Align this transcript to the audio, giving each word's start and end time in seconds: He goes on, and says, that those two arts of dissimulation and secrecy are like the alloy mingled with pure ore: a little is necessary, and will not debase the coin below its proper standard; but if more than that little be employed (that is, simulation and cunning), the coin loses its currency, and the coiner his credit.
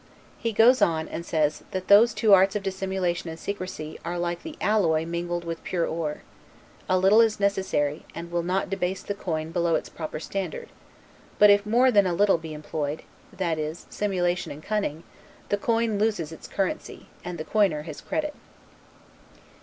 He 0.39 0.51
goes 0.51 0.81
on, 0.81 1.07
and 1.07 1.23
says, 1.23 1.61
that 1.69 1.87
those 1.87 2.15
two 2.15 2.33
arts 2.33 2.55
of 2.55 2.63
dissimulation 2.63 3.29
and 3.29 3.37
secrecy 3.37 3.99
are 4.03 4.17
like 4.17 4.41
the 4.41 4.57
alloy 4.59 5.05
mingled 5.05 5.45
with 5.45 5.63
pure 5.63 5.85
ore: 5.85 6.23
a 6.89 6.97
little 6.97 7.21
is 7.21 7.39
necessary, 7.39 8.03
and 8.15 8.31
will 8.31 8.41
not 8.41 8.67
debase 8.67 9.03
the 9.03 9.13
coin 9.13 9.51
below 9.51 9.75
its 9.75 9.89
proper 9.89 10.19
standard; 10.19 10.69
but 11.37 11.51
if 11.51 11.67
more 11.67 11.91
than 11.91 12.05
that 12.05 12.15
little 12.15 12.39
be 12.39 12.51
employed 12.51 13.03
(that 13.31 13.59
is, 13.59 13.85
simulation 13.91 14.51
and 14.51 14.63
cunning), 14.63 15.03
the 15.49 15.57
coin 15.57 15.99
loses 15.99 16.31
its 16.31 16.47
currency, 16.47 17.05
and 17.23 17.37
the 17.37 17.45
coiner 17.45 17.83
his 17.83 18.01
credit. 18.01 18.33